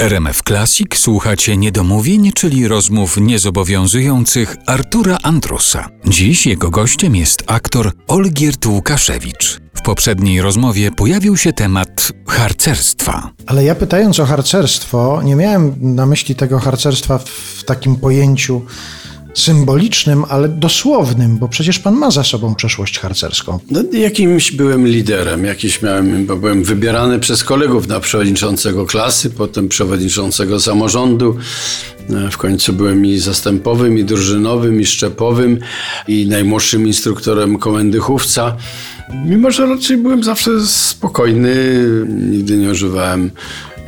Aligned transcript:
RMF 0.00 0.42
Classic 0.42 0.96
słuchacie 0.96 1.56
niedomówień, 1.56 2.32
czyli 2.32 2.68
rozmów 2.68 3.16
niezobowiązujących 3.16 4.56
Artura 4.66 5.18
Andrusa. 5.22 5.88
Dziś 6.06 6.46
jego 6.46 6.70
gościem 6.70 7.16
jest 7.16 7.42
aktor 7.46 7.92
Olgierd 8.08 8.66
Łukaszewicz. 8.66 9.60
W 9.74 9.82
poprzedniej 9.82 10.42
rozmowie 10.42 10.90
pojawił 10.90 11.36
się 11.36 11.52
temat 11.52 12.12
harcerstwa. 12.26 13.30
Ale 13.46 13.64
ja 13.64 13.74
pytając 13.74 14.20
o 14.20 14.26
harcerstwo, 14.26 15.22
nie 15.22 15.36
miałem 15.36 15.74
na 15.80 16.06
myśli 16.06 16.34
tego 16.34 16.58
harcerstwa 16.58 17.18
w 17.18 17.64
takim 17.66 17.96
pojęciu 17.96 18.62
symbolicznym, 19.38 20.24
ale 20.28 20.48
dosłownym, 20.48 21.38
bo 21.38 21.48
przecież 21.48 21.78
pan 21.78 21.94
ma 21.94 22.10
za 22.10 22.24
sobą 22.24 22.54
przeszłość 22.54 22.98
harcerską. 22.98 23.58
No, 23.70 23.82
jakimś 23.92 24.52
byłem 24.52 24.86
liderem, 24.86 25.44
jakiś 25.44 25.82
miałem, 25.82 26.26
bo 26.26 26.36
byłem 26.36 26.64
wybierany 26.64 27.18
przez 27.18 27.44
kolegów 27.44 27.88
na 27.88 28.00
przewodniczącego 28.00 28.86
klasy, 28.86 29.30
potem 29.30 29.68
przewodniczącego 29.68 30.60
samorządu. 30.60 31.36
W 32.30 32.36
końcu 32.36 32.72
byłem 32.72 33.06
i 33.06 33.18
zastępowym, 33.18 33.98
i 33.98 34.04
drużynowym, 34.04 34.80
i 34.80 34.86
szczepowym, 34.86 35.58
i 36.08 36.26
najmłodszym 36.26 36.86
instruktorem 36.86 37.58
komendy 37.58 37.98
chówca. 37.98 38.56
Mimo, 39.26 39.50
że 39.50 39.66
raczej 39.66 39.96
byłem 39.96 40.24
zawsze 40.24 40.50
spokojny, 40.66 41.54
nigdy 42.08 42.56
nie 42.56 42.70
używałem 42.70 43.30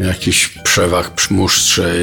jakichś 0.06 0.48
przewag, 0.48 1.30
musztrze, 1.30 1.94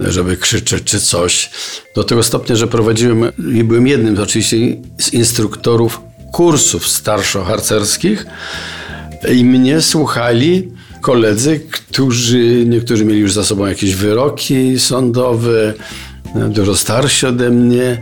żeby 0.00 0.36
krzyczeć 0.36 0.84
czy 0.84 1.00
coś. 1.00 1.50
Do 1.94 2.04
tego 2.04 2.22
stopnia, 2.22 2.56
że 2.56 2.66
prowadziłem 2.66 3.24
i 3.54 3.64
byłem 3.64 3.86
jednym 3.86 4.18
oczywiście 4.22 4.56
z 4.98 5.12
instruktorów 5.12 6.00
kursów 6.32 6.88
starszo-harcerskich 6.88 8.26
i 9.34 9.44
mnie 9.44 9.80
słuchali 9.80 10.72
koledzy, 11.00 11.60
którzy 11.70 12.64
niektórzy 12.66 13.04
mieli 13.04 13.20
już 13.20 13.32
za 13.32 13.44
sobą 13.44 13.66
jakieś 13.66 13.94
wyroki 13.94 14.78
sądowe, 14.78 15.74
dużo 16.34 16.76
starsi 16.76 17.26
ode 17.26 17.50
mnie, 17.50 17.98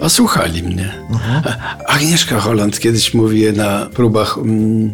a 0.00 0.08
słuchali 0.08 0.62
mnie. 0.62 0.94
Mhm. 1.10 1.42
Agnieszka 1.86 2.40
Holland 2.40 2.80
kiedyś 2.80 3.14
mówi 3.14 3.52
na 3.52 3.86
próbach 3.86 4.38
mm, 4.38 4.90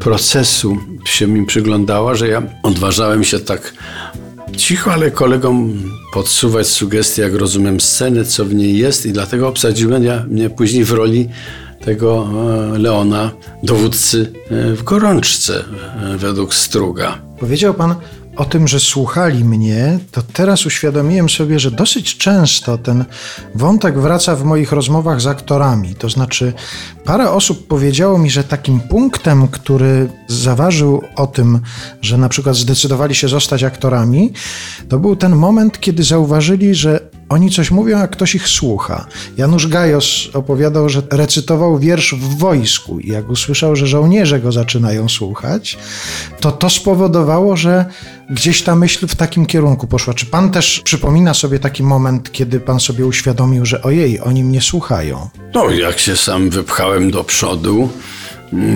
procesu 0.00 0.78
się 1.10 1.26
mi 1.26 1.46
przyglądała, 1.46 2.14
że 2.14 2.28
ja 2.28 2.42
odważałem 2.62 3.24
się 3.24 3.38
tak 3.38 3.74
cicho, 4.56 4.92
ale 4.92 5.10
kolegom 5.10 5.82
podsuwać 6.12 6.66
sugestie, 6.66 7.22
jak 7.22 7.34
rozumiem 7.34 7.80
scenę, 7.80 8.24
co 8.24 8.44
w 8.44 8.54
niej 8.54 8.78
jest 8.78 9.06
i 9.06 9.12
dlatego 9.12 9.48
obsadziłem 9.48 10.04
ja, 10.04 10.24
mnie 10.28 10.50
później 10.50 10.84
w 10.84 10.92
roli 10.92 11.28
tego 11.80 12.28
e, 12.74 12.78
Leona, 12.78 13.30
dowódcy 13.62 14.32
e, 14.50 14.74
w 14.74 14.82
gorączce 14.82 15.64
e, 16.00 16.16
według 16.16 16.54
Struga. 16.54 17.18
Powiedział 17.40 17.74
pan 17.74 17.94
o 18.38 18.44
tym, 18.44 18.68
że 18.68 18.80
słuchali 18.80 19.44
mnie, 19.44 19.98
to 20.12 20.22
teraz 20.22 20.66
uświadomiłem 20.66 21.28
sobie, 21.28 21.58
że 21.58 21.70
dosyć 21.70 22.16
często 22.16 22.78
ten 22.78 23.04
wątek 23.54 23.98
wraca 23.98 24.36
w 24.36 24.44
moich 24.44 24.72
rozmowach 24.72 25.20
z 25.20 25.26
aktorami. 25.26 25.94
To 25.94 26.08
znaczy, 26.08 26.52
parę 27.04 27.30
osób 27.30 27.66
powiedziało 27.66 28.18
mi, 28.18 28.30
że 28.30 28.44
takim 28.44 28.80
punktem, 28.80 29.48
który 29.48 30.08
zaważył 30.28 31.02
o 31.16 31.26
tym, 31.26 31.60
że 32.02 32.18
na 32.18 32.28
przykład 32.28 32.56
zdecydowali 32.56 33.14
się 33.14 33.28
zostać 33.28 33.62
aktorami, 33.62 34.32
to 34.88 34.98
był 34.98 35.16
ten 35.16 35.36
moment, 35.36 35.80
kiedy 35.80 36.02
zauważyli, 36.04 36.74
że 36.74 37.07
oni 37.28 37.50
coś 37.50 37.70
mówią, 37.70 37.98
a 37.98 38.08
ktoś 38.08 38.34
ich 38.34 38.48
słucha. 38.48 39.06
Janusz 39.36 39.66
Gajos 39.66 40.28
opowiadał, 40.34 40.88
że 40.88 41.02
recytował 41.10 41.78
wiersz 41.78 42.14
w 42.14 42.38
wojsku 42.38 43.00
i 43.00 43.08
jak 43.08 43.30
usłyszał, 43.30 43.76
że 43.76 43.86
żołnierze 43.86 44.40
go 44.40 44.52
zaczynają 44.52 45.08
słuchać, 45.08 45.78
to 46.40 46.52
to 46.52 46.70
spowodowało, 46.70 47.56
że 47.56 47.84
gdzieś 48.30 48.62
ta 48.62 48.76
myśl 48.76 49.06
w 49.06 49.16
takim 49.16 49.46
kierunku 49.46 49.86
poszła. 49.86 50.14
Czy 50.14 50.26
pan 50.26 50.50
też 50.50 50.80
przypomina 50.84 51.34
sobie 51.34 51.58
taki 51.58 51.82
moment, 51.82 52.32
kiedy 52.32 52.60
pan 52.60 52.80
sobie 52.80 53.06
uświadomił, 53.06 53.66
że 53.66 53.82
ojej, 53.82 54.20
oni 54.20 54.44
mnie 54.44 54.60
słuchają? 54.60 55.28
No, 55.54 55.70
jak 55.70 55.98
się 55.98 56.16
sam 56.16 56.50
wypchałem 56.50 57.10
do 57.10 57.24
przodu, 57.24 57.88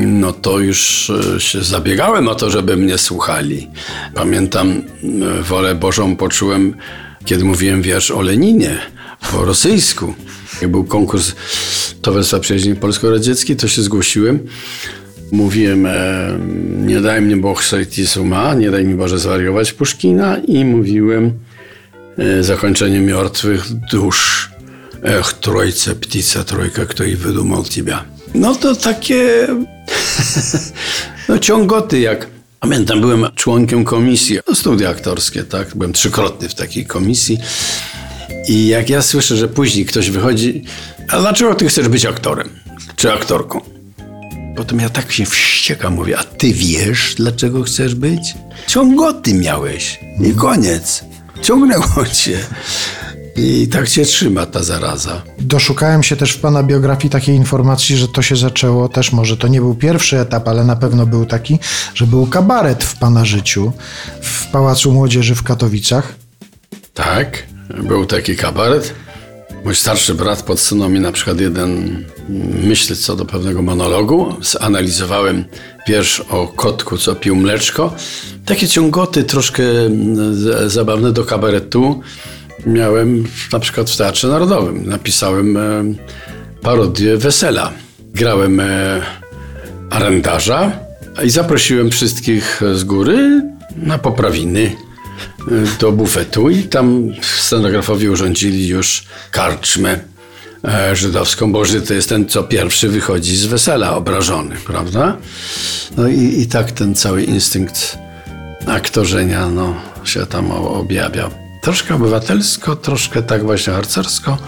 no 0.06 0.32
to 0.32 0.58
już 0.58 1.10
e, 1.36 1.40
się 1.40 1.62
zabiegałem 1.62 2.28
o 2.28 2.34
to, 2.34 2.50
żeby 2.50 2.76
mnie 2.76 2.98
słuchali. 2.98 3.68
Pamiętam, 4.14 4.82
e, 5.38 5.42
wolę 5.42 5.74
Bożą 5.74 6.16
poczułem 6.16 6.74
kiedy 7.24 7.44
mówiłem 7.44 7.82
wiersz 7.82 8.10
o 8.10 8.20
Leninie, 8.20 8.78
po 9.30 9.44
rosyjsku. 9.44 10.14
Jak 10.62 10.70
był 10.70 10.84
konkurs 10.84 11.32
Towarzystwa 12.02 12.40
Przyjaźni 12.40 12.74
Polsko-Radzieckiej, 12.74 13.56
to 13.56 13.68
się 13.68 13.82
zgłosiłem. 13.82 14.38
Mówiłem, 15.32 15.86
e, 15.86 16.38
nie 16.76 17.00
daj 17.00 17.22
mnie 17.22 17.36
Bóg 17.36 17.64
sojty 17.64 18.06
suma, 18.06 18.54
nie 18.54 18.70
daj 18.70 18.84
mi 18.84 18.94
Boże 18.94 19.18
zwariować 19.18 19.72
Puszkina 19.72 20.36
i 20.36 20.64
mówiłem 20.64 21.32
e, 22.18 22.42
zakończenie 22.42 23.14
martwych 23.14 23.64
dusz. 23.92 24.50
Ech, 25.02 25.32
trojce, 25.32 25.94
ptica, 25.94 26.44
trojka, 26.44 26.86
kto 26.86 27.04
i 27.04 27.16
wydumał 27.16 27.64
ciebie. 27.64 27.98
No 28.34 28.54
to 28.54 28.76
takie 28.76 29.46
no 31.28 31.38
ciągoty 31.38 32.00
jak 32.00 32.26
Pamiętam, 32.62 33.00
byłem 33.00 33.26
członkiem 33.34 33.84
komisji, 33.84 34.38
no, 34.48 34.54
studia 34.54 34.90
aktorskie, 34.90 35.44
tak? 35.44 35.76
Byłem 35.76 35.92
trzykrotny 35.92 36.48
w 36.48 36.54
takiej 36.54 36.86
komisji. 36.86 37.38
I 38.48 38.66
jak 38.66 38.90
ja 38.90 39.02
słyszę, 39.02 39.36
że 39.36 39.48
później 39.48 39.86
ktoś 39.86 40.10
wychodzi, 40.10 40.64
a 41.08 41.18
dlaczego 41.18 41.54
ty 41.54 41.68
chcesz 41.68 41.88
być 41.88 42.06
aktorem? 42.06 42.48
Czy 42.96 43.12
aktorką? 43.12 43.60
Potem 44.56 44.80
ja 44.80 44.90
tak 44.90 45.12
się 45.12 45.26
wściekam, 45.26 45.94
mówię, 45.94 46.18
a 46.18 46.24
ty 46.24 46.52
wiesz, 46.52 47.14
dlaczego 47.14 47.62
chcesz 47.62 47.94
być? 47.94 48.34
Ciągoty 48.66 49.34
miałeś 49.34 50.00
i 50.20 50.34
koniec. 50.34 51.04
Ciągnęło 51.42 52.06
cię. 52.12 52.38
I 53.36 53.68
tak 53.68 53.88
cię 53.88 54.04
trzyma 54.04 54.46
ta 54.46 54.62
zaraza. 54.62 55.22
Doszukałem 55.38 56.02
się 56.02 56.16
też 56.16 56.32
w 56.32 56.40
pana 56.40 56.62
biografii 56.62 57.10
takiej 57.10 57.36
informacji, 57.36 57.96
że 57.96 58.08
to 58.08 58.22
się 58.22 58.36
zaczęło 58.36 58.88
też, 58.88 59.12
może 59.12 59.36
to 59.36 59.48
nie 59.48 59.60
był 59.60 59.74
pierwszy 59.74 60.18
etap, 60.18 60.48
ale 60.48 60.64
na 60.64 60.76
pewno 60.76 61.06
był 61.06 61.26
taki, 61.26 61.58
że 61.94 62.06
był 62.06 62.26
kabaret 62.26 62.84
w 62.84 62.98
pana 62.98 63.24
życiu 63.24 63.72
w 64.22 64.46
Pałacu 64.46 64.92
Młodzieży 64.92 65.34
w 65.34 65.42
Katowicach. 65.42 66.14
Tak, 66.94 67.42
był 67.82 68.06
taki 68.06 68.36
kabaret. 68.36 68.94
Mój 69.64 69.76
starszy 69.76 70.14
brat 70.14 70.42
podsunął 70.42 70.88
mi 70.88 71.00
na 71.00 71.12
przykład 71.12 71.40
jeden 71.40 72.04
myśl 72.62 72.96
co 72.96 73.16
do 73.16 73.24
pewnego 73.24 73.62
monologu. 73.62 74.34
Zanalizowałem 74.40 75.44
wiersz 75.88 76.20
o 76.20 76.48
kotku, 76.48 76.98
co 76.98 77.14
pił 77.14 77.36
mleczko. 77.36 77.94
Takie 78.46 78.68
ciągoty 78.68 79.24
troszkę 79.24 79.62
zabawne 80.66 81.12
do 81.12 81.24
kabaretu 81.24 82.00
miałem 82.66 83.24
na 83.52 83.58
przykład 83.58 83.90
w 83.90 83.96
Teatrze 83.96 84.28
Narodowym. 84.28 84.86
Napisałem 84.86 85.56
e, 85.56 85.84
parodię 86.62 87.16
Wesela. 87.16 87.72
Grałem 88.14 88.60
e, 88.60 89.02
arendarza 89.90 90.72
i 91.24 91.30
zaprosiłem 91.30 91.90
wszystkich 91.90 92.60
z 92.74 92.84
góry 92.84 93.42
na 93.76 93.98
poprawiny 93.98 94.76
e, 95.40 95.78
do 95.80 95.92
bufetu 95.92 96.50
i 96.50 96.62
tam 96.62 97.12
scenografowie 97.22 98.10
urządzili 98.10 98.68
już 98.68 99.04
karczmę 99.30 99.98
żydowską, 100.92 101.52
bo 101.52 101.64
Żyd 101.64 101.88
to 101.88 101.94
jest 101.94 102.08
ten, 102.08 102.28
co 102.28 102.42
pierwszy 102.42 102.88
wychodzi 102.88 103.36
z 103.36 103.46
wesela 103.46 103.96
obrażony, 103.96 104.56
prawda? 104.66 105.16
No 105.96 106.08
i, 106.08 106.40
i 106.40 106.46
tak 106.46 106.72
ten 106.72 106.94
cały 106.94 107.22
instynkt 107.22 107.98
aktorzenia 108.66 109.48
no, 109.50 109.74
się 110.04 110.26
tam 110.26 110.50
objawia. 110.50 111.41
Troszkę 111.62 111.94
obywatelsko, 111.94 112.76
troszkę 112.76 113.22
tak 113.22 113.42
właśnie 113.42 113.72
harcersko, 113.72 114.38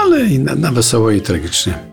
ale 0.00 0.26
i 0.26 0.38
na, 0.38 0.54
na 0.54 0.72
wesoło 0.72 1.10
i 1.10 1.20
tragicznie. 1.20 1.89